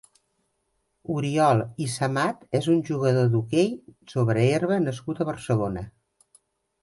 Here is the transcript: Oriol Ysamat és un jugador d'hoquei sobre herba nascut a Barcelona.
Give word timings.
Oriol 1.15 1.59
Ysamat 1.87 2.41
és 2.59 2.69
un 2.75 2.79
jugador 2.87 3.29
d'hoquei 3.35 3.69
sobre 4.13 4.45
herba 4.55 4.79
nascut 4.87 5.21
a 5.21 5.27
Barcelona. 5.33 5.85